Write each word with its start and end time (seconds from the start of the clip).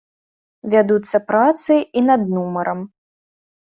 Вядуцца 0.75 1.23
працы 1.33 1.73
і 1.97 2.07
над 2.09 2.21
нумарам. 2.35 2.79